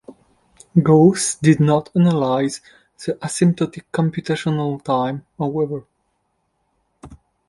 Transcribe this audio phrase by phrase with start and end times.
[0.81, 2.59] Gauss did not analyze
[3.05, 5.85] the asymptotic computational time, however.